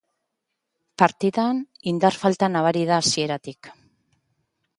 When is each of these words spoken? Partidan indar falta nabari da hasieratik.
Partidan 1.01 1.59
indar 1.93 2.15
falta 2.25 2.51
nabari 2.55 2.83
da 2.93 2.99
hasieratik. 3.03 3.71